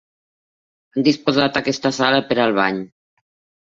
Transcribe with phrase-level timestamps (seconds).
[0.95, 2.85] Han disposat aquesta sala per al ball.